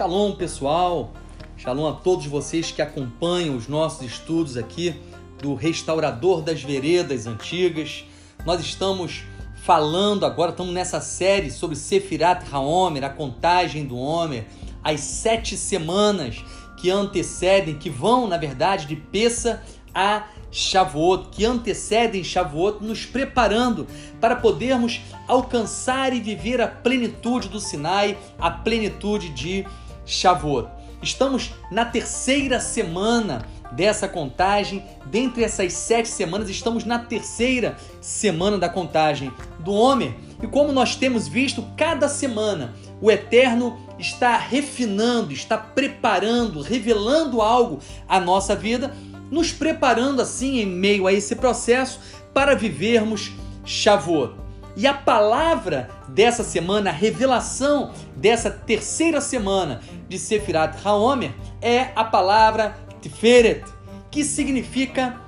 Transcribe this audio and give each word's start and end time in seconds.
Shalom, 0.00 0.32
pessoal. 0.32 1.12
Shalom 1.58 1.86
a 1.86 1.92
todos 1.92 2.24
vocês 2.24 2.72
que 2.72 2.80
acompanham 2.80 3.54
os 3.54 3.68
nossos 3.68 4.00
estudos 4.00 4.56
aqui 4.56 4.94
do 5.42 5.52
Restaurador 5.52 6.40
das 6.40 6.62
Veredas 6.62 7.26
Antigas. 7.26 8.06
Nós 8.46 8.62
estamos 8.62 9.24
falando 9.62 10.24
agora, 10.24 10.52
estamos 10.52 10.72
nessa 10.72 11.02
série 11.02 11.50
sobre 11.50 11.76
Sefirat 11.76 12.46
Haomer, 12.50 13.04
a 13.04 13.10
contagem 13.10 13.84
do 13.84 13.98
Homer, 13.98 14.46
as 14.82 15.00
sete 15.00 15.54
semanas 15.54 16.42
que 16.78 16.88
antecedem, 16.88 17.76
que 17.76 17.90
vão, 17.90 18.26
na 18.26 18.38
verdade, 18.38 18.86
de 18.86 18.96
Peça 18.96 19.62
a 19.94 20.24
Shavuot, 20.50 21.28
que 21.30 21.44
antecedem 21.44 22.24
Shavuot, 22.24 22.82
nos 22.82 23.04
preparando 23.04 23.86
para 24.20 24.34
podermos 24.34 25.00
alcançar 25.28 26.14
e 26.14 26.20
viver 26.20 26.60
a 26.60 26.66
plenitude 26.66 27.48
do 27.48 27.60
Sinai, 27.60 28.16
a 28.38 28.50
plenitude 28.50 29.28
de 29.28 29.66
Shavuot. 30.10 30.68
Estamos 31.02 31.52
na 31.70 31.84
terceira 31.84 32.60
semana 32.60 33.46
dessa 33.72 34.08
contagem. 34.08 34.84
Dentre 35.06 35.44
essas 35.44 35.72
sete 35.72 36.08
semanas, 36.08 36.50
estamos 36.50 36.84
na 36.84 36.98
terceira 36.98 37.76
semana 38.00 38.58
da 38.58 38.68
contagem 38.68 39.32
do 39.60 39.72
Homer. 39.72 40.14
E 40.42 40.46
como 40.46 40.72
nós 40.72 40.96
temos 40.96 41.28
visto, 41.28 41.64
cada 41.76 42.08
semana 42.08 42.74
o 43.00 43.10
Eterno 43.10 43.78
está 43.98 44.36
refinando, 44.36 45.32
está 45.32 45.56
preparando, 45.56 46.60
revelando 46.60 47.40
algo 47.40 47.78
à 48.08 48.20
nossa 48.20 48.54
vida 48.54 48.92
nos 49.30 49.52
preparando 49.52 50.20
assim 50.20 50.58
em 50.58 50.66
meio 50.66 51.06
a 51.06 51.12
esse 51.12 51.36
processo 51.36 52.00
para 52.34 52.54
vivermos 52.54 53.30
Shavuot. 53.64 54.39
E 54.76 54.86
a 54.86 54.94
palavra 54.94 55.90
dessa 56.08 56.44
semana, 56.44 56.90
a 56.90 56.92
revelação 56.92 57.92
dessa 58.16 58.50
terceira 58.50 59.20
semana 59.20 59.80
de 60.08 60.18
Sefirat 60.18 60.78
Haomer 60.84 61.32
é 61.60 61.88
a 61.96 62.04
palavra 62.04 62.76
Tiferet, 63.00 63.64
que 64.10 64.24
significa 64.24 65.20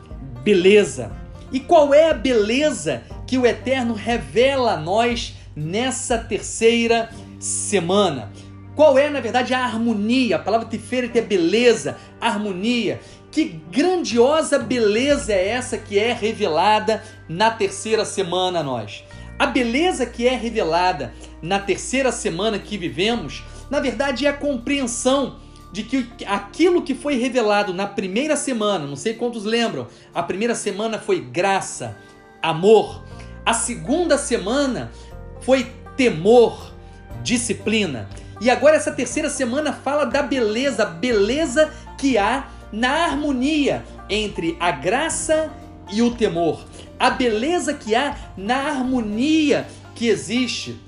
beleza. 0.43 1.13
E 1.51 1.61
qual 1.61 1.93
é 1.93 2.11
a 2.11 2.15
beleza 2.15 3.03
que 3.27 3.37
o 3.37 3.47
Eterno 3.47 3.95
revela 3.95 4.75
a 4.75 4.77
nós 4.77 5.35
nessa 5.57 6.19
terceira 6.19 7.11
semana? 7.39 8.31
Qual 8.75 8.97
é, 8.97 9.11
na 9.11 9.21
verdade, 9.21 9.53
a 9.53 9.63
harmonia? 9.63 10.37
A 10.37 10.39
palavra 10.39 10.69
Tiferet 10.69 11.19
é 11.19 11.23
beleza, 11.23 11.99
harmonia. 12.21 13.01
Que 13.31 13.45
grandiosa 13.71 14.59
beleza 14.59 15.33
é 15.33 15.49
essa 15.49 15.77
que 15.77 15.99
é 15.99 16.13
revelada 16.13 17.03
na 17.29 17.51
terceira 17.51 18.05
semana 18.05 18.61
a 18.61 18.63
nós? 18.63 19.05
A 19.43 19.47
beleza 19.49 20.07
que 20.07 20.29
é 20.29 20.37
revelada 20.37 21.13
na 21.43 21.59
terceira 21.59 22.13
semana 22.13 22.61
que 22.61 22.79
vivemos, 22.79 23.43
na 23.69 23.81
verdade, 23.81 24.25
é 24.25 24.29
a 24.29 24.33
compreensão 24.33 25.41
de 25.73 25.83
que 25.83 26.07
aquilo 26.27 26.83
que 26.83 26.95
foi 26.95 27.17
revelado 27.17 27.75
na 27.75 27.85
primeira 27.85 28.37
semana, 28.37 28.87
não 28.87 28.95
sei 28.95 29.15
quantos 29.15 29.43
lembram, 29.45 29.89
a 30.15 30.23
primeira 30.23 30.55
semana 30.55 30.97
foi 30.97 31.19
graça, 31.19 31.97
amor. 32.41 33.03
A 33.45 33.53
segunda 33.53 34.17
semana 34.17 34.93
foi 35.41 35.73
temor, 35.97 36.73
disciplina. 37.21 38.09
E 38.41 38.49
agora 38.49 38.77
essa 38.77 38.93
terceira 38.93 39.29
semana 39.29 39.73
fala 39.73 40.05
da 40.05 40.23
beleza, 40.23 40.85
beleza 40.85 41.69
que 41.99 42.17
há 42.17 42.47
na 42.71 43.07
harmonia 43.07 43.85
entre 44.09 44.57
a 44.61 44.71
graça 44.71 45.51
e 45.93 46.03
o 46.03 46.11
temor, 46.11 46.65
a 46.99 47.11
beleza 47.11 47.75
que 47.75 47.95
há 47.95 48.17
na 48.37 48.57
harmonia 48.57 49.67
que 49.95 50.09
existe 50.09 50.81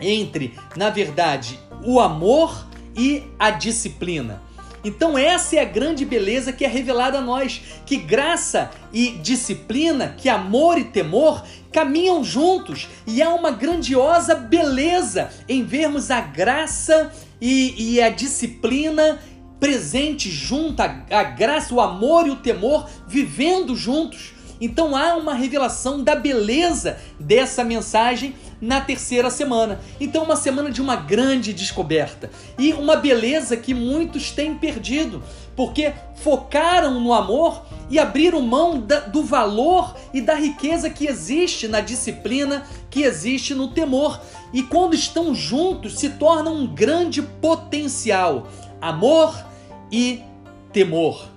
entre, 0.00 0.54
na 0.76 0.90
verdade, 0.90 1.58
o 1.84 2.00
amor 2.00 2.66
e 2.96 3.22
a 3.38 3.50
disciplina. 3.50 4.42
Então, 4.84 5.16
essa 5.16 5.56
é 5.56 5.60
a 5.60 5.64
grande 5.64 6.04
beleza 6.04 6.52
que 6.52 6.64
é 6.64 6.68
revelada 6.68 7.18
a 7.18 7.22
nós: 7.22 7.62
que 7.86 7.96
graça 7.96 8.70
e 8.92 9.12
disciplina, 9.12 10.14
que 10.18 10.28
amor 10.28 10.76
e 10.78 10.84
temor 10.84 11.44
caminham 11.72 12.22
juntos, 12.22 12.88
e 13.06 13.22
há 13.22 13.32
uma 13.32 13.50
grandiosa 13.50 14.34
beleza 14.34 15.30
em 15.48 15.64
vermos 15.64 16.10
a 16.10 16.20
graça 16.20 17.12
e, 17.40 17.94
e 17.94 18.02
a 18.02 18.10
disciplina 18.10 19.18
presente 19.58 20.28
junto, 20.28 20.80
a, 20.80 21.04
a 21.10 21.22
graça, 21.22 21.72
o 21.72 21.80
amor 21.80 22.26
e 22.26 22.30
o 22.30 22.36
temor 22.36 22.88
vivendo 23.06 23.76
juntos. 23.76 24.32
Então 24.62 24.94
há 24.94 25.16
uma 25.16 25.34
revelação 25.34 26.04
da 26.04 26.14
beleza 26.14 26.96
dessa 27.18 27.64
mensagem 27.64 28.32
na 28.60 28.80
terceira 28.80 29.28
semana. 29.28 29.80
Então, 30.00 30.22
uma 30.22 30.36
semana 30.36 30.70
de 30.70 30.80
uma 30.80 30.94
grande 30.94 31.52
descoberta 31.52 32.30
e 32.56 32.72
uma 32.72 32.94
beleza 32.94 33.56
que 33.56 33.74
muitos 33.74 34.30
têm 34.30 34.54
perdido, 34.54 35.20
porque 35.56 35.92
focaram 36.14 37.00
no 37.00 37.12
amor 37.12 37.66
e 37.90 37.98
abriram 37.98 38.40
mão 38.40 38.78
da, 38.78 39.00
do 39.00 39.24
valor 39.24 39.96
e 40.14 40.20
da 40.20 40.36
riqueza 40.36 40.88
que 40.88 41.08
existe 41.08 41.66
na 41.66 41.80
disciplina, 41.80 42.64
que 42.88 43.02
existe 43.02 43.56
no 43.56 43.66
temor. 43.66 44.20
E 44.52 44.62
quando 44.62 44.94
estão 44.94 45.34
juntos, 45.34 45.98
se 45.98 46.10
tornam 46.10 46.54
um 46.54 46.68
grande 46.68 47.20
potencial. 47.20 48.46
Amor 48.80 49.34
e 49.90 50.22
temor, 50.72 51.28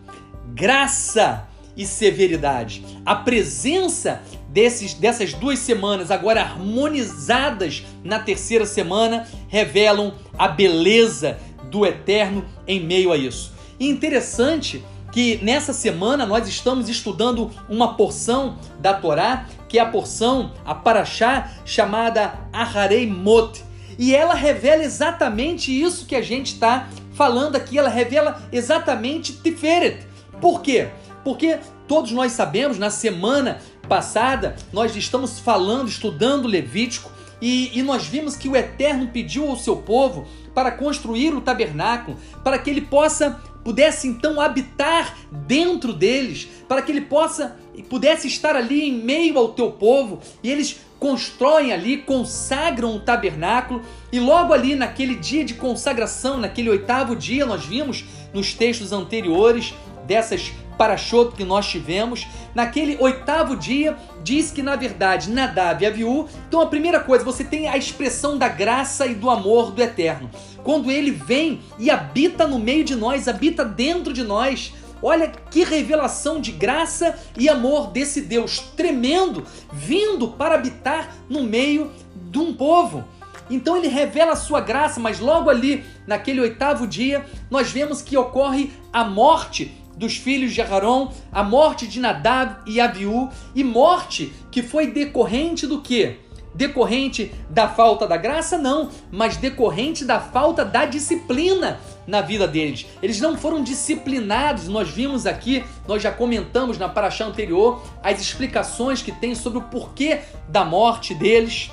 graça 0.54 1.48
e 1.76 1.86
severidade. 1.86 2.84
A 3.06 3.16
presença 3.16 4.22
desses, 4.50 4.94
dessas 4.94 5.34
duas 5.34 5.60
semanas, 5.60 6.12
agora 6.12 6.42
harmonizadas 6.42 7.84
na 8.04 8.20
terceira 8.20 8.66
semana, 8.66 9.28
revelam 9.48 10.14
a 10.38 10.48
beleza 10.48 11.38
do 11.70 11.86
eterno 11.86 12.46
em 12.68 12.80
meio 12.80 13.12
a 13.12 13.18
isso. 13.18 13.54
E 13.80 13.90
interessante 13.90 14.84
que 15.12 15.40
nessa 15.42 15.72
semana 15.72 16.26
nós 16.26 16.48
estamos 16.48 16.90
estudando 16.90 17.50
uma 17.70 17.96
porção 17.96 18.58
da 18.80 18.94
Torá, 18.94 19.46
que 19.70 19.80
é 19.80 19.82
a 19.82 19.86
porção, 19.86 20.52
a 20.66 20.76
Paraxá, 20.76 21.52
chamada 21.66 22.34
Aharei 22.52 23.08
Mot. 23.08 23.64
E 23.98 24.14
ela 24.14 24.34
revela 24.34 24.84
exatamente 24.84 25.72
isso 25.72 26.06
que 26.06 26.16
a 26.16 26.22
gente 26.22 26.48
está 26.48 26.90
falando 27.14 27.56
aqui, 27.56 27.78
ela 27.78 27.88
revela 27.88 28.42
exatamente 28.52 29.34
Tiferet. 29.34 30.06
Por 30.42 30.62
quê? 30.62 30.90
Porque 31.26 31.58
todos 31.88 32.12
nós 32.12 32.32
sabemos, 32.34 32.78
na 32.78 32.92
semana 32.92 33.60
passada, 33.90 34.56
nós 34.72 34.96
estamos 34.96 35.40
falando, 35.40 35.90
estudando 35.90 36.48
Levítico, 36.48 37.12
e, 37.42 37.78
e, 37.78 37.82
nós 37.82 38.06
vimos 38.06 38.38
que 38.38 38.48
o 38.48 38.56
Eterno 38.56 39.10
pediu 39.12 39.50
ao 39.50 39.58
seu 39.58 39.78
povo 39.78 40.26
para 40.54 40.72
construir 40.72 41.34
o 41.34 41.42
tabernáculo, 41.42 42.18
para 42.44 42.58
que 42.58 42.70
ele 42.70 42.82
possa 42.82 43.42
pudesse 43.64 44.08
então 44.08 44.40
habitar 44.40 45.18
dentro 45.32 45.92
deles, 45.92 46.48
para 46.68 46.84
que 46.84 46.92
ele 46.92 47.02
possa 47.02 47.58
pudesse 47.90 48.28
estar 48.28 48.56
ali 48.56 48.88
em 48.88 48.94
meio 48.94 49.38
ao 49.38 49.50
teu 49.50 49.72
povo, 49.72 50.22
e 50.42 50.50
eles 50.50 50.80
constroem 51.00 51.74
ali, 51.74 51.98
consagram 51.98 52.96
o 52.96 53.00
tabernáculo, 53.00 53.82
e 54.12 54.20
logo 54.20 54.54
ali 54.54 54.76
naquele 54.76 55.16
dia 55.16 55.44
de 55.44 55.56
consagração, 55.56 56.38
naquele 56.38 56.70
oitavo 56.70 57.16
dia, 57.16 57.46
nós 57.46 57.66
vimos 57.66 58.06
nos 58.34 58.54
textos 58.54 58.92
anteriores 58.94 59.74
dessas 60.06 60.54
parachot 60.78 61.32
que 61.36 61.44
nós 61.44 61.68
tivemos, 61.68 62.28
naquele 62.54 62.98
oitavo 63.00 63.56
dia, 63.56 63.98
diz 64.24 64.52
que 64.52 64.64
na 64.64 64.76
verdade 64.76 65.30
Nadab 65.30 65.84
e 65.84 65.88
Aviú, 65.88 66.28
então 66.48 66.62
a 66.62 66.68
primeira 66.68 67.00
coisa, 67.00 67.24
você 67.24 67.44
tem 67.44 67.68
a 67.68 67.78
expressão 67.78 68.38
da 68.38 68.48
graça 68.48 69.06
e 69.06 69.16
do 69.16 69.30
amor 69.30 69.72
do 69.72 69.82
Eterno. 69.82 70.30
Quando 70.64 70.92
ele 70.92 71.12
vem 71.12 71.62
e 71.78 71.90
habita 71.90 72.48
no 72.48 72.60
meio 72.60 72.84
de 72.84 72.96
nós, 72.96 73.28
habita 73.28 73.64
dentro 73.64 74.14
de 74.14 74.24
nós, 74.24 74.74
Olha 75.02 75.28
que 75.28 75.64
revelação 75.64 76.40
de 76.40 76.52
graça 76.52 77.20
e 77.38 77.48
amor 77.50 77.92
desse 77.92 78.22
Deus 78.22 78.60
tremendo 78.76 79.46
vindo 79.72 80.30
para 80.30 80.56
habitar 80.56 81.14
no 81.30 81.44
meio 81.44 81.92
de 82.32 82.40
um 82.40 82.54
povo. 82.54 83.04
Então 83.50 83.78
ele 83.78 83.88
revela 83.88 84.32
a 84.32 84.36
sua 84.36 84.60
graça, 84.60 85.00
mas 85.00 85.20
logo 85.20 85.50
ali, 85.50 85.84
naquele 86.08 86.42
oitavo 86.42 86.88
dia, 86.88 87.26
nós 87.50 87.72
vemos 87.72 88.02
que 88.02 88.18
ocorre 88.18 88.72
a 88.92 89.04
morte 89.04 89.72
dos 89.98 90.18
filhos 90.18 90.54
de 90.54 90.62
Aharon, 90.62 91.12
a 91.32 91.44
morte 91.44 91.88
de 91.88 92.00
Nadab 92.00 92.58
e 92.66 92.80
Abiú, 92.80 93.30
e 93.54 93.64
morte 93.64 94.34
que 94.52 94.62
foi 94.62 94.88
decorrente 94.88 95.66
do 95.66 95.82
que? 95.82 96.18
Decorrente 96.54 97.34
da 97.50 97.68
falta 97.68 98.08
da 98.08 98.16
graça? 98.16 98.58
Não, 98.58 98.90
mas 99.12 99.36
decorrente 99.36 100.06
da 100.06 100.22
falta 100.22 100.64
da 100.64 100.86
disciplina 100.86 101.80
na 102.08 102.22
vida 102.22 102.48
deles. 102.48 102.86
Eles 103.02 103.20
não 103.20 103.38
foram 103.38 103.62
disciplinados. 103.62 104.70
Nós 104.70 104.90
vimos 104.90 105.26
aqui, 105.26 105.66
nós 105.86 106.02
já 106.02 106.14
comentamos 106.14 106.78
na 106.78 106.88
paraxá 106.88 107.26
anterior 107.26 107.84
as 108.02 108.22
explicações 108.22 109.02
que 109.02 109.12
tem 109.12 109.36
sobre 109.36 109.60
o 109.60 109.64
porquê 109.64 110.22
da 110.48 110.64
morte 110.64 111.14
deles. 111.14 111.70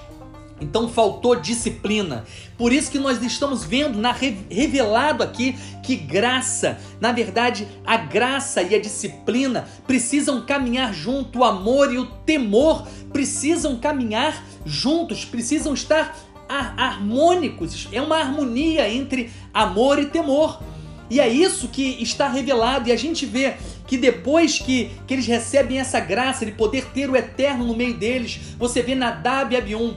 Então 0.63 0.89
faltou 0.89 1.35
disciplina. 1.35 2.25
Por 2.57 2.73
isso 2.73 2.91
que 2.91 2.99
nós 2.99 3.21
estamos 3.23 3.65
vendo 3.65 3.99
na 3.99 4.13
revelado 4.13 5.23
aqui 5.23 5.57
que 5.83 5.97
graça, 5.97 6.79
na 7.01 7.11
verdade, 7.11 7.67
a 7.85 7.97
graça 7.97 8.63
e 8.63 8.75
a 8.75 8.81
disciplina 8.81 9.69
precisam 9.87 10.47
caminhar 10.47 10.95
junto, 10.95 11.41
o 11.41 11.45
amor 11.45 11.93
e 11.93 11.99
o 11.99 12.07
temor 12.07 12.87
precisam 13.13 13.77
caminhar 13.77 14.45
juntos, 14.65 15.25
precisam 15.25 15.75
estar 15.75 16.17
harmônicos, 16.49 17.89
é 17.93 18.01
uma 18.01 18.19
harmonia 18.19 18.89
entre 18.89 19.31
amor 19.53 19.99
e 19.99 20.07
temor. 20.07 20.63
E 21.11 21.21
é 21.21 21.29
isso 21.29 21.69
que 21.69 22.03
está 22.03 22.29
revelado, 22.29 22.89
e 22.89 22.93
a 22.93 22.97
gente 22.97 23.27
vê 23.27 23.55
que 23.87 23.99
depois 23.99 24.59
que, 24.59 24.91
que 25.07 25.13
eles 25.13 25.27
recebem 25.27 25.79
essa 25.79 26.01
graça 26.01 26.47
de 26.47 26.53
poder 26.53 26.87
ter 26.87 27.11
o 27.11 27.17
eterno 27.17 27.67
no 27.67 27.77
meio 27.77 27.93
deles, 27.93 28.41
você 28.59 28.81
vê 28.81 28.95
Nadab 28.95 29.53
e 29.53 29.59
Abiú, 29.59 29.95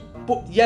e 0.50 0.60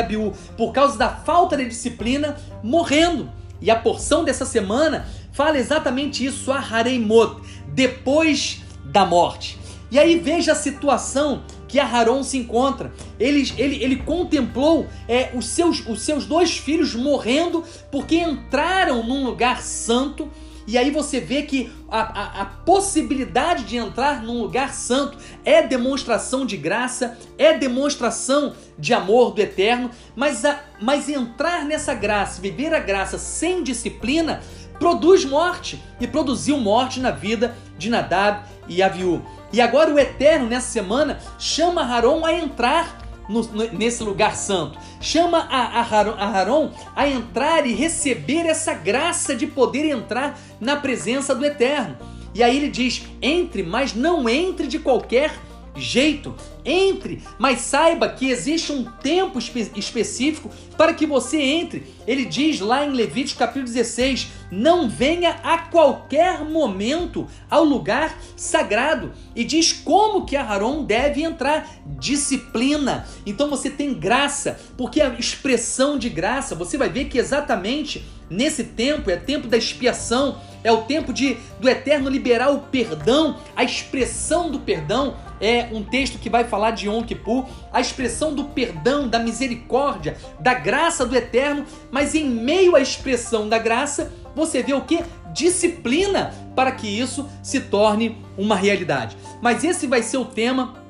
por 0.57 0.71
causa 0.71 0.97
da 0.97 1.09
falta 1.09 1.57
de 1.57 1.67
disciplina, 1.67 2.37
morrendo. 2.63 3.29
E 3.61 3.69
a 3.69 3.75
porção 3.75 4.23
dessa 4.23 4.45
semana 4.45 5.05
fala 5.31 5.57
exatamente 5.57 6.25
isso, 6.25 6.51
a 6.51 6.57
Hareimot, 6.57 7.41
depois 7.67 8.61
da 8.85 9.05
morte. 9.05 9.57
E 9.91 9.99
aí 9.99 10.17
veja 10.17 10.53
a 10.53 10.55
situação 10.55 11.43
que 11.67 11.79
Aharon 11.79 12.23
se 12.23 12.37
encontra. 12.37 12.93
Ele, 13.19 13.49
ele, 13.57 13.83
ele 13.83 13.95
contemplou 13.97 14.87
é, 15.07 15.31
os, 15.33 15.45
seus, 15.45 15.85
os 15.87 16.01
seus 16.01 16.25
dois 16.25 16.57
filhos 16.57 16.95
morrendo 16.95 17.63
porque 17.91 18.17
entraram 18.17 19.05
num 19.05 19.25
lugar 19.25 19.61
santo. 19.61 20.29
E 20.67 20.77
aí 20.77 20.91
você 20.91 21.19
vê 21.19 21.43
que 21.43 21.71
a, 21.89 21.99
a, 21.99 22.41
a, 22.41 22.45
possibilidade 22.45 23.63
de 23.63 23.77
entrar 23.77 24.21
num 24.21 24.41
lugar 24.41 24.73
santo 24.73 25.17
é 25.43 25.61
demonstração 25.65 26.45
de 26.45 26.55
graça, 26.55 27.17
é 27.37 27.57
demonstração 27.57 28.53
de 28.77 28.93
amor 28.93 29.31
do 29.31 29.41
eterno, 29.41 29.89
mas, 30.15 30.45
a, 30.45 30.59
mas 30.79 31.09
entrar 31.09 31.65
nessa 31.65 31.93
graça, 31.93 32.41
viver 32.41 32.73
a 32.73 32.79
graça 32.79 33.17
sem 33.17 33.63
disciplina, 33.63 34.41
produz 34.79 35.25
morte 35.25 35.81
e 35.99 36.07
produziu 36.07 36.57
morte 36.57 36.99
na 36.99 37.11
vida 37.11 37.55
de 37.77 37.89
Nadab 37.89 38.43
e 38.67 38.81
Aviú. 38.81 39.21
E 39.53 39.59
agora 39.59 39.93
o 39.93 39.99
Eterno, 39.99 40.47
nessa 40.47 40.69
semana, 40.69 41.19
chama 41.37 41.83
Haron 41.83 42.25
a 42.25 42.33
entrar 42.33 43.00
no, 43.29 43.41
nesse 43.73 44.03
lugar 44.03 44.35
santo. 44.35 44.77
Chama 44.99 45.47
a, 45.49 45.79
a, 45.79 46.39
Haron 46.39 46.71
a 46.95 47.07
entrar 47.07 47.65
e 47.65 47.73
receber 47.73 48.45
essa 48.45 48.73
graça 48.73 49.35
de 49.35 49.47
poder 49.47 49.85
entrar 49.89 50.39
na 50.59 50.75
presença 50.75 51.33
do 51.33 51.45
Eterno. 51.45 51.97
E 52.33 52.43
aí 52.43 52.57
ele 52.57 52.69
diz: 52.69 53.03
entre, 53.21 53.63
mas 53.63 53.93
não 53.93 54.27
entre 54.29 54.67
de 54.67 54.79
qualquer 54.79 55.33
jeito. 55.75 56.35
Entre, 56.63 57.23
mas 57.39 57.61
saiba 57.61 58.07
que 58.07 58.29
existe 58.29 58.71
um 58.71 58.83
tempo 58.83 59.39
espe 59.39 59.71
específico 59.75 60.49
para 60.77 60.93
que 60.93 61.07
você 61.07 61.41
entre. 61.41 61.83
Ele 62.05 62.25
diz 62.25 62.59
lá 62.59 62.85
em 62.85 62.91
Levítico 62.91 63.39
capítulo 63.39 63.65
16: 63.65 64.27
não 64.51 64.89
venha 64.89 65.39
a 65.43 65.57
qualquer 65.57 66.43
momento 66.43 67.27
ao 67.49 67.63
lugar 67.63 68.15
sagrado. 68.35 69.13
E 69.35 69.43
diz 69.43 69.71
como 69.71 70.25
que 70.25 70.35
Aharon 70.35 70.83
deve 70.83 71.23
entrar: 71.23 71.67
disciplina. 71.99 73.07
Então 73.25 73.49
você 73.49 73.69
tem 73.69 73.93
graça, 73.93 74.59
porque 74.77 75.01
a 75.01 75.09
expressão 75.17 75.97
de 75.97 76.09
graça, 76.09 76.53
você 76.53 76.77
vai 76.77 76.89
ver 76.89 77.05
que 77.05 77.17
exatamente 77.17 78.05
nesse 78.29 78.63
tempo 78.63 79.09
é 79.09 79.17
tempo 79.17 79.47
da 79.47 79.57
expiação, 79.57 80.39
é 80.63 80.71
o 80.71 80.83
tempo 80.83 81.11
de 81.11 81.37
do 81.59 81.67
eterno 81.67 82.09
liberar 82.09 82.49
o 82.49 82.59
perdão, 82.59 83.37
a 83.55 83.63
expressão 83.63 84.49
do 84.49 84.59
perdão 84.59 85.17
é 85.41 85.67
um 85.71 85.83
texto 85.83 86.19
que 86.19 86.29
vai 86.29 86.45
falar 86.51 86.71
de 86.71 86.87
Yom 86.87 87.01
Kippur, 87.01 87.45
a 87.71 87.79
expressão 87.79 88.35
do 88.35 88.43
perdão, 88.43 89.07
da 89.07 89.17
misericórdia, 89.17 90.17
da 90.37 90.53
graça 90.53 91.05
do 91.05 91.15
eterno, 91.15 91.65
mas 91.89 92.13
em 92.13 92.29
meio 92.29 92.75
à 92.75 92.81
expressão 92.81 93.47
da 93.47 93.57
graça, 93.57 94.11
você 94.35 94.61
vê 94.61 94.73
o 94.73 94.81
que? 94.81 95.01
Disciplina 95.33 96.33
para 96.53 96.73
que 96.73 96.87
isso 96.87 97.27
se 97.41 97.61
torne 97.61 98.17
uma 98.37 98.55
realidade. 98.55 99.15
Mas 99.41 99.63
esse 99.63 99.87
vai 99.87 100.03
ser 100.03 100.17
o 100.17 100.25
tema 100.25 100.80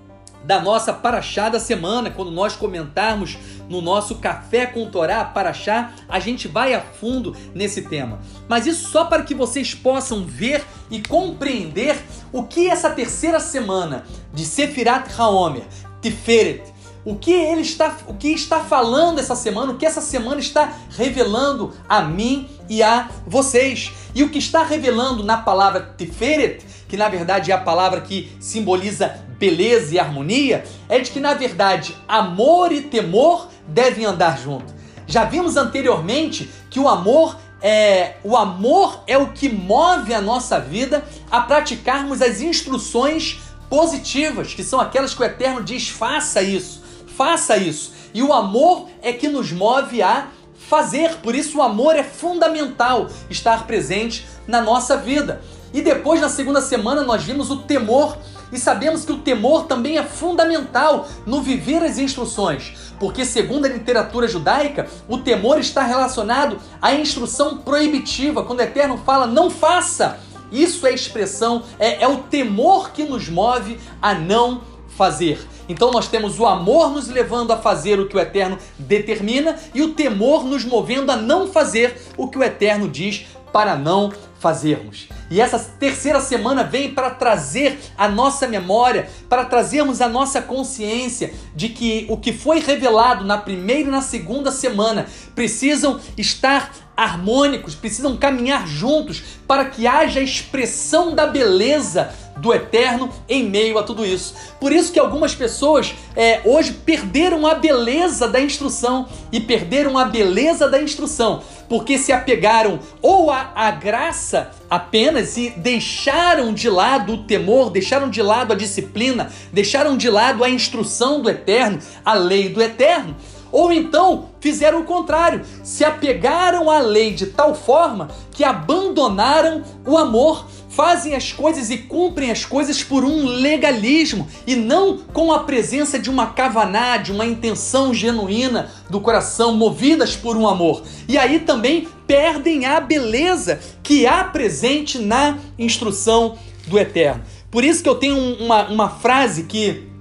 da 0.44 0.60
nossa 0.60 0.92
Paraxá 0.92 1.50
da 1.50 1.60
semana, 1.60 2.10
quando 2.10 2.32
nós 2.32 2.56
comentarmos 2.56 3.38
no 3.70 3.82
nosso 3.82 4.16
Café 4.16 4.66
com 4.66 4.90
Torá 4.90 5.24
Paraxá, 5.24 5.94
a 6.10 6.20
gente 6.20 6.48
vai 6.48 6.74
a 6.74 6.82
fundo 6.82 7.36
nesse 7.54 7.84
tema. 7.84 8.20
Mas 8.48 8.66
isso 8.66 8.90
só 8.90 9.06
para 9.06 9.24
que 9.24 9.36
vocês 9.36 9.74
possam 9.74 10.26
ver 10.26 10.64
e 10.90 11.02
compreender 11.02 11.98
o 12.32 12.44
que 12.44 12.68
essa 12.68 12.90
terceira 12.90 13.40
semana 13.40 14.04
de 14.34 14.46
Sefirat 14.46 15.10
Haomer, 15.18 15.64
Tiferet, 16.02 16.72
o 17.04 17.16
que 17.16 17.32
ele 17.32 17.62
está, 17.62 17.98
o 18.08 18.14
que 18.14 18.30
está 18.30 18.60
falando 18.60 19.20
essa 19.20 19.36
semana, 19.36 19.72
o 19.72 19.78
que 19.78 19.86
essa 19.86 20.02
semana 20.02 20.40
está 20.40 20.72
revelando 20.92 21.74
a 21.90 22.02
mim 22.02 22.48
e 22.70 22.84
a 22.84 23.10
vocês. 23.26 23.92
E 24.14 24.24
o 24.24 24.30
que 24.30 24.38
está 24.38 24.64
revelando 24.64 25.24
na 25.24 25.38
palavra 25.38 25.96
Tiferet, 25.98 26.64
que 26.92 26.98
na 26.98 27.10
verdade 27.10 27.52
é 27.52 27.56
a 27.56 27.58
palavra 27.58 28.02
que 28.02 28.32
simboliza 28.40 29.18
beleza 29.40 29.96
e 29.96 30.00
harmonia, 30.00 30.64
é 30.88 31.00
de 31.00 31.10
que 31.10 31.20
na 31.20 31.34
verdade 31.34 31.96
amor 32.08 32.72
e 32.72 32.82
temor 32.82 33.48
devem 33.68 34.06
andar 34.06 34.38
junto. 34.38 34.72
Já 35.08 35.26
vimos 35.26 35.58
anteriormente 35.58 36.48
que 36.70 36.80
o 36.80 36.88
amor 36.88 37.36
é 37.64 38.18
o 38.24 38.38
amor 38.38 39.04
é 39.08 39.18
o 39.18 39.32
que 39.32 39.50
move 39.50 40.14
a 40.14 40.22
nossa 40.22 40.60
vida 40.60 41.04
a 41.32 41.42
praticarmos 41.42 42.22
as 42.22 42.42
instruções 42.42 43.40
positivas, 43.70 44.54
que 44.54 44.64
são 44.64 44.80
aquelas 44.80 45.14
que 45.14 45.22
o 45.22 45.26
Eterno 45.26 45.64
diz: 45.64 45.88
faça 45.88 46.42
isso 46.44 46.82
faça 47.22 47.58
isso. 47.58 47.94
E 48.14 48.24
o 48.24 48.34
amor 48.34 48.88
é 49.02 49.14
que 49.14 49.28
nos 49.28 49.52
move 49.52 50.02
a 50.02 50.28
fazer. 50.58 51.18
Por 51.18 51.36
isso, 51.36 51.60
o 51.60 51.62
amor 51.62 51.96
é 51.96 52.04
fundamental 52.04 53.08
estar 53.30 53.68
presente 53.68 54.26
na 54.48 54.60
nossa 54.60 54.98
vida. 54.98 55.42
E 55.74 55.82
depois, 55.82 56.20
na 56.20 56.30
segunda 56.30 56.62
semana, 56.62 57.04
nós 57.04 57.24
vimos 57.24 57.50
o 57.50 57.58
temor. 57.58 58.18
E 58.52 58.60
sabemos 58.60 59.06
que 59.06 59.14
o 59.14 59.20
temor 59.20 59.64
também 59.64 59.98
é 59.98 60.04
fundamental 60.04 61.08
no 61.26 61.42
viver 61.42 61.82
as 61.82 61.98
instruções, 61.98 62.74
porque, 63.00 63.24
segundo 63.24 63.66
a 63.66 63.70
literatura 63.70 64.28
judaica, 64.28 64.90
o 65.08 65.20
temor 65.20 65.58
está 65.58 65.84
relacionado 65.84 66.58
à 66.82 66.94
instrução 66.94 67.60
proibitiva. 67.60 68.44
Quando 68.44 68.60
o 68.60 68.64
Eterno 68.64 68.98
fala, 69.06 69.26
não 69.26 69.50
faça, 69.50 70.20
isso 70.52 70.86
é 70.86 70.94
expressão, 70.94 71.64
é, 71.80 72.04
é 72.04 72.08
o 72.08 72.18
temor 72.24 72.92
que 72.92 73.04
nos 73.04 73.30
move 73.30 73.80
a 74.02 74.14
não 74.14 74.62
fazer. 74.98 75.40
Então 75.70 75.90
nós 75.90 76.10
temos 76.10 76.38
o 76.38 76.46
amor 76.46 76.92
nos 76.92 77.08
levando 77.08 77.52
a 77.52 77.58
fazer 77.58 78.00
o 78.00 78.08
que 78.08 78.18
o 78.18 78.20
Eterno 78.20 78.58
determina 78.78 79.58
e 79.74 79.82
o 79.82 79.94
temor 79.94 80.44
nos 80.44 80.66
movendo 80.66 81.10
a 81.12 81.16
não 81.16 81.48
fazer 81.48 82.02
o 82.18 82.28
que 82.28 82.38
o 82.38 82.44
Eterno 82.44 82.90
diz 82.90 83.26
para 83.54 83.78
não 83.78 84.12
fazermos. 84.40 85.08
E 85.32 85.40
essa 85.40 85.58
terceira 85.58 86.20
semana 86.20 86.62
vem 86.62 86.94
para 86.94 87.10
trazer 87.10 87.80
a 87.98 88.10
nossa 88.10 88.46
memória, 88.50 89.10
para 89.30 89.46
trazermos 89.46 90.02
a 90.02 90.10
nossa 90.10 90.42
consciência 90.42 91.34
de 91.56 91.70
que 91.70 92.06
o 92.10 92.18
que 92.18 92.34
foi 92.34 92.60
revelado 92.60 93.24
na 93.24 93.38
primeira 93.38 93.88
e 93.88 93.92
na 93.92 94.02
segunda 94.02 94.52
semana 94.52 95.08
precisam 95.34 96.02
estar 96.18 96.74
harmônicos, 96.98 97.74
precisam 97.74 98.18
caminhar 98.18 98.68
juntos 98.68 99.24
para 99.48 99.66
que 99.66 99.88
haja 99.88 100.20
expressão 100.20 101.16
da 101.16 101.26
beleza 101.26 102.14
do 102.38 102.54
eterno 102.54 103.10
em 103.28 103.44
meio 103.44 103.78
a 103.78 103.84
tudo 103.84 104.06
isso. 104.06 104.34
Por 104.60 104.72
isso 104.72 104.92
que 104.92 105.00
algumas 105.00 105.36
pessoas 105.36 105.94
é, 106.16 106.42
hoje 106.46 106.74
perderam 106.74 107.46
a 107.46 107.56
beleza 107.56 108.28
da 108.28 108.42
instrução 108.42 109.08
e 109.32 109.40
perderam 109.40 109.98
a 109.98 110.06
beleza 110.06 110.70
da 110.70 110.82
instrução 110.82 111.42
porque 111.72 111.98
se 111.98 112.12
apegaram 112.12 112.80
ou 113.02 113.32
à, 113.32 113.54
à 113.56 113.72
graça 113.72 114.52
apenas 114.70 115.38
e 115.38 115.52
deixaram 115.52 116.54
de 116.54 116.70
lado 116.70 117.14
o 117.14 117.24
temor, 117.24 117.70
deixaram 117.70 118.10
de 118.10 118.22
lado 118.22 118.52
a 118.52 118.58
disciplina, 118.58 119.32
deixaram 119.54 119.96
de 119.96 120.10
lado 120.10 120.44
a 120.44 120.50
instrução 120.50 121.22
do 121.22 121.30
eterno, 121.30 121.80
a 122.04 122.14
lei 122.14 122.50
do 122.50 122.62
eterno. 122.62 123.16
Ou 123.54 123.72
então 123.72 124.32
fizeram 124.42 124.82
o 124.82 124.84
contrário, 124.84 125.46
se 125.64 125.86
apegaram 125.86 126.70
à 126.70 126.80
lei 126.80 127.14
de 127.14 127.28
tal 127.28 127.56
forma 127.56 128.10
que 128.32 128.44
abandonaram 128.44 129.64
o 129.88 129.98
amor, 129.98 130.46
fazem 130.72 131.16
as 131.16 131.32
coisas 131.32 131.70
e 131.70 131.78
cumprem 131.78 132.32
as 132.32 132.46
coisas 132.46 132.84
por 132.84 133.04
um 133.04 133.26
legalismo 133.26 134.28
e 134.48 134.56
não 134.56 134.98
com 134.98 135.32
a 135.32 135.44
presença 135.44 136.00
de 136.00 136.10
uma 136.10 136.28
cavaná, 136.28 136.98
de 136.98 137.12
uma 137.12 137.26
intenção 137.26 137.94
genuína 137.94 138.72
do 138.90 139.00
coração, 139.02 139.56
movidas 139.56 140.16
por 140.16 140.38
um 140.38 140.48
amor. 140.48 140.84
E 141.08 141.18
aí 141.18 141.40
também 141.40 141.88
perdem 142.08 142.66
a 142.66 142.80
beleza 142.80 143.60
que 143.84 144.08
há 144.08 144.24
presente 144.24 144.98
na 144.98 145.38
instrução 145.60 146.38
do 146.68 146.80
Eterno. 146.80 147.24
Por 147.50 147.64
isso 147.64 147.84
que 147.84 147.90
eu 147.90 147.96
tenho 147.96 148.18
uma, 148.18 148.68
uma 148.70 148.90
frase 148.90 149.44
que 149.44 149.92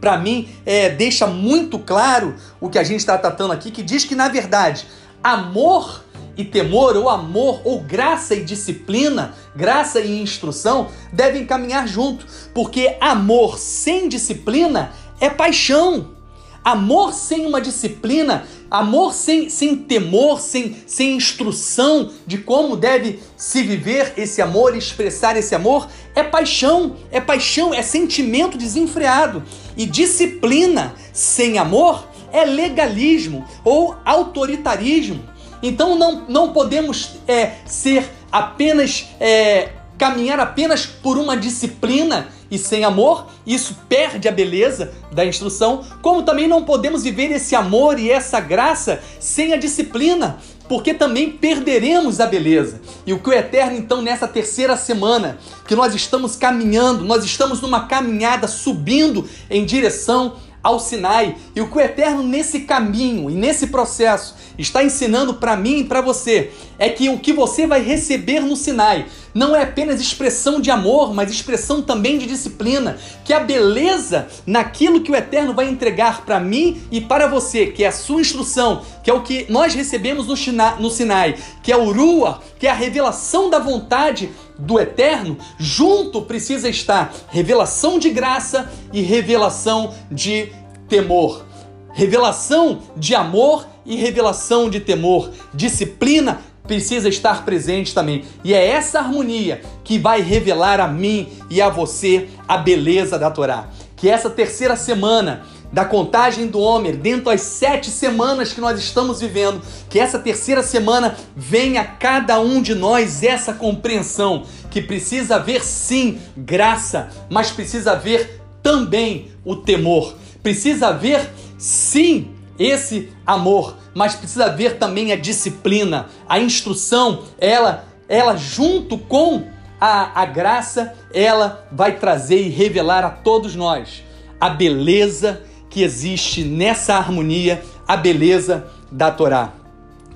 para 0.00 0.18
mim, 0.18 0.48
é, 0.64 0.90
deixa 0.90 1.26
muito 1.26 1.78
claro 1.78 2.36
o 2.60 2.68
que 2.68 2.78
a 2.78 2.84
gente 2.84 3.00
está 3.00 3.16
tratando 3.16 3.52
aqui, 3.52 3.70
que 3.70 3.82
diz 3.82 4.04
que, 4.04 4.14
na 4.14 4.28
verdade, 4.28 4.86
amor 5.22 6.04
e 6.36 6.44
temor, 6.44 6.96
ou 6.96 7.08
amor, 7.08 7.62
ou 7.64 7.80
graça 7.80 8.34
e 8.34 8.44
disciplina, 8.44 9.34
graça 9.54 10.00
e 10.00 10.20
instrução, 10.20 10.88
devem 11.12 11.46
caminhar 11.46 11.88
junto, 11.88 12.26
porque 12.52 12.96
amor 13.00 13.58
sem 13.58 14.08
disciplina 14.08 14.92
é 15.20 15.30
paixão. 15.30 16.14
Amor 16.62 17.14
sem 17.14 17.46
uma 17.46 17.60
disciplina, 17.60 18.44
amor 18.68 19.14
sem, 19.14 19.48
sem 19.48 19.76
temor, 19.76 20.40
sem, 20.40 20.76
sem 20.84 21.14
instrução 21.14 22.10
de 22.26 22.38
como 22.38 22.76
deve 22.76 23.20
se 23.36 23.62
viver 23.62 24.14
esse 24.16 24.42
amor 24.42 24.76
expressar 24.76 25.36
esse 25.36 25.54
amor, 25.54 25.88
é 26.12 26.24
paixão, 26.24 26.96
é 27.12 27.20
paixão, 27.20 27.72
é 27.72 27.82
sentimento 27.82 28.58
desenfreado. 28.58 29.44
E 29.76 29.86
disciplina 29.86 30.92
sem 31.12 31.56
amor 31.56 32.08
é 32.32 32.44
legalismo 32.44 33.46
ou 33.64 33.94
autoritarismo. 34.04 35.35
Então 35.62 35.96
não, 35.96 36.24
não 36.28 36.52
podemos 36.52 37.12
é, 37.26 37.54
ser 37.64 38.10
apenas 38.30 39.06
é, 39.18 39.70
caminhar 39.98 40.38
apenas 40.38 40.86
por 40.86 41.18
uma 41.18 41.36
disciplina 41.36 42.28
e 42.50 42.58
sem 42.58 42.84
amor, 42.84 43.26
isso 43.44 43.76
perde 43.88 44.28
a 44.28 44.32
beleza 44.32 44.92
da 45.10 45.24
instrução, 45.24 45.84
como 46.00 46.22
também 46.22 46.46
não 46.46 46.64
podemos 46.64 47.02
viver 47.02 47.32
esse 47.32 47.56
amor 47.56 47.98
e 47.98 48.10
essa 48.10 48.38
graça 48.38 49.02
sem 49.18 49.52
a 49.52 49.56
disciplina, 49.56 50.38
porque 50.68 50.94
também 50.94 51.30
perderemos 51.30 52.20
a 52.20 52.26
beleza. 52.26 52.80
E 53.04 53.12
o 53.12 53.18
que 53.18 53.30
o 53.30 53.32
Eterno, 53.32 53.76
então, 53.76 54.00
nessa 54.00 54.28
terceira 54.28 54.76
semana, 54.76 55.38
que 55.66 55.74
nós 55.74 55.94
estamos 55.94 56.36
caminhando, 56.36 57.04
nós 57.04 57.24
estamos 57.24 57.60
numa 57.60 57.86
caminhada 57.86 58.46
subindo 58.46 59.28
em 59.50 59.64
direção 59.64 60.36
ao 60.66 60.80
Sinai. 60.80 61.36
E 61.54 61.60
o 61.60 61.70
que 61.70 61.78
o 61.78 61.80
Eterno, 61.80 62.22
nesse 62.22 62.60
caminho 62.60 63.30
e 63.30 63.34
nesse 63.34 63.68
processo, 63.68 64.34
está 64.58 64.82
ensinando 64.82 65.34
para 65.34 65.56
mim 65.56 65.78
e 65.78 65.84
para 65.84 66.00
você 66.00 66.50
é 66.78 66.88
que 66.88 67.08
o 67.08 67.18
que 67.18 67.32
você 67.32 67.66
vai 67.66 67.80
receber 67.82 68.40
no 68.40 68.56
Sinai 68.56 69.06
não 69.32 69.54
é 69.54 69.62
apenas 69.62 70.00
expressão 70.00 70.60
de 70.60 70.70
amor, 70.70 71.14
mas 71.14 71.30
expressão 71.30 71.82
também 71.82 72.18
de 72.18 72.26
disciplina. 72.26 72.98
Que 73.24 73.32
a 73.32 73.40
beleza 73.40 74.26
naquilo 74.46 75.02
que 75.02 75.12
o 75.12 75.16
Eterno 75.16 75.54
vai 75.54 75.68
entregar 75.68 76.24
para 76.24 76.40
mim 76.40 76.80
e 76.90 77.00
para 77.00 77.26
você, 77.26 77.66
que 77.66 77.84
é 77.84 77.88
a 77.88 77.92
sua 77.92 78.20
instrução, 78.20 78.82
que 79.04 79.10
é 79.10 79.14
o 79.14 79.22
que 79.22 79.46
nós 79.48 79.74
recebemos 79.74 80.26
no 80.26 80.90
Sinai, 80.90 81.36
que 81.62 81.70
é 81.70 81.76
o 81.76 81.92
Rua, 81.92 82.40
que 82.58 82.66
é 82.66 82.70
a 82.70 82.74
revelação 82.74 83.50
da 83.50 83.58
vontade 83.58 84.30
do 84.58 84.80
Eterno, 84.80 85.36
junto 85.58 86.22
precisa 86.22 86.68
estar 86.68 87.12
revelação 87.28 87.98
de 87.98 88.10
graça 88.10 88.70
e 88.92 89.02
revelação 89.02 89.92
de 90.10 90.52
temor. 90.88 91.44
Revelação 91.92 92.80
de 92.96 93.14
amor 93.14 93.66
e 93.84 93.96
revelação 93.96 94.68
de 94.68 94.80
temor. 94.80 95.30
Disciplina 95.54 96.40
precisa 96.66 97.08
estar 97.08 97.44
presente 97.44 97.94
também. 97.94 98.24
E 98.44 98.52
é 98.52 98.66
essa 98.66 98.98
harmonia 98.98 99.62
que 99.84 99.98
vai 99.98 100.20
revelar 100.20 100.80
a 100.80 100.88
mim 100.88 101.28
e 101.48 101.62
a 101.62 101.68
você 101.68 102.28
a 102.46 102.58
beleza 102.58 103.18
da 103.18 103.30
Torá. 103.30 103.68
Que 103.94 104.10
essa 104.10 104.28
terceira 104.28 104.76
semana 104.76 105.44
da 105.72 105.84
contagem 105.84 106.46
do 106.46 106.60
Homer, 106.60 106.96
dentro 106.96 107.26
das 107.26 107.42
sete 107.42 107.90
semanas 107.90 108.52
que 108.52 108.60
nós 108.60 108.78
estamos 108.78 109.20
vivendo, 109.20 109.60
que 109.88 109.98
essa 109.98 110.18
terceira 110.18 110.62
semana 110.62 111.16
venha 111.34 111.82
a 111.82 111.84
cada 111.84 112.40
um 112.40 112.62
de 112.62 112.74
nós 112.74 113.22
essa 113.22 113.52
compreensão 113.52 114.44
que 114.70 114.80
precisa 114.80 115.36
haver 115.36 115.64
sim 115.64 116.18
graça, 116.36 117.10
mas 117.28 117.50
precisa 117.50 117.92
haver 117.92 118.40
também 118.62 119.30
o 119.44 119.56
temor. 119.56 120.14
Precisa 120.42 120.88
haver 120.88 121.30
sim 121.58 122.30
esse 122.58 123.12
amor, 123.26 123.76
mas 123.94 124.14
precisa 124.14 124.46
haver 124.46 124.78
também 124.78 125.12
a 125.12 125.16
disciplina, 125.16 126.06
a 126.28 126.38
instrução, 126.38 127.24
ela, 127.38 127.84
ela 128.08 128.36
junto 128.36 128.96
com 128.96 129.44
a, 129.80 130.22
a 130.22 130.24
graça, 130.24 130.94
ela 131.12 131.66
vai 131.70 131.96
trazer 131.98 132.40
e 132.40 132.48
revelar 132.48 133.04
a 133.04 133.10
todos 133.10 133.54
nós 133.54 134.06
a 134.40 134.50
beleza 134.50 135.42
que 135.76 135.82
existe 135.82 136.42
nessa 136.42 136.94
harmonia, 136.94 137.62
a 137.86 137.98
beleza 137.98 138.66
da 138.90 139.10
Torá. 139.10 139.52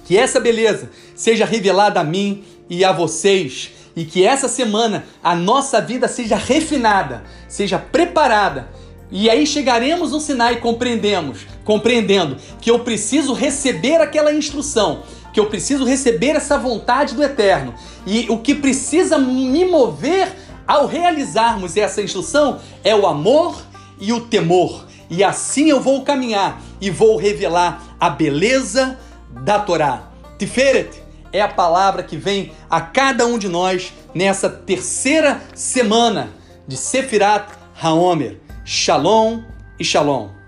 Que 0.06 0.16
essa 0.16 0.40
beleza 0.40 0.88
seja 1.14 1.44
revelada 1.44 2.00
a 2.00 2.04
mim 2.04 2.42
e 2.70 2.82
a 2.82 2.92
vocês, 2.92 3.70
e 3.94 4.06
que 4.06 4.24
essa 4.24 4.48
semana 4.48 5.04
a 5.22 5.36
nossa 5.36 5.78
vida 5.78 6.08
seja 6.08 6.36
refinada, 6.36 7.24
seja 7.46 7.78
preparada 7.78 8.70
e 9.10 9.28
aí 9.28 9.46
chegaremos 9.46 10.12
no 10.12 10.20
Sinai 10.20 10.54
e 10.54 10.60
compreendemos, 10.60 11.40
compreendendo 11.62 12.38
que 12.58 12.70
eu 12.70 12.78
preciso 12.78 13.34
receber 13.34 14.00
aquela 14.00 14.32
instrução, 14.32 15.02
que 15.30 15.40
eu 15.40 15.44
preciso 15.44 15.84
receber 15.84 16.36
essa 16.36 16.56
vontade 16.56 17.14
do 17.14 17.22
Eterno. 17.22 17.74
E 18.06 18.24
o 18.30 18.38
que 18.38 18.54
precisa 18.54 19.18
me 19.18 19.66
mover 19.66 20.34
ao 20.66 20.86
realizarmos 20.86 21.76
essa 21.76 22.00
instrução 22.00 22.60
é 22.82 22.96
o 22.96 23.06
amor 23.06 23.60
e 24.00 24.10
o 24.10 24.20
temor. 24.20 24.88
E 25.10 25.24
assim 25.24 25.68
eu 25.68 25.80
vou 25.80 26.04
caminhar 26.04 26.62
e 26.80 26.88
vou 26.88 27.16
revelar 27.16 27.82
a 27.98 28.08
beleza 28.08 28.98
da 29.28 29.58
Torá. 29.58 30.04
Tiferet 30.38 31.02
é 31.32 31.40
a 31.40 31.48
palavra 31.48 32.02
que 32.02 32.16
vem 32.16 32.52
a 32.70 32.80
cada 32.80 33.26
um 33.26 33.36
de 33.36 33.48
nós 33.48 33.92
nessa 34.14 34.48
terceira 34.48 35.42
semana 35.54 36.30
de 36.66 36.76
Sefirat 36.76 37.48
Haomer. 37.80 38.38
Shalom 38.64 39.42
e 39.78 39.84
Shalom. 39.84 40.39